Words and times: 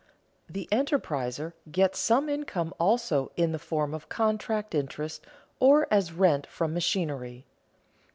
The 0.49 0.67
enterpriser 0.71 1.53
gets 1.71 1.99
some 1.99 2.27
income 2.27 2.73
also 2.79 3.31
in 3.37 3.51
the 3.51 3.59
form 3.59 3.93
of 3.93 4.09
contract 4.09 4.73
interest, 4.73 5.23
or 5.59 5.87
as 5.91 6.11
rent 6.11 6.47
from 6.47 6.73
machinery. 6.73 7.45